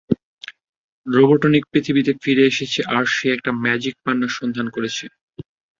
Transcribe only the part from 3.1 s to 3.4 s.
সে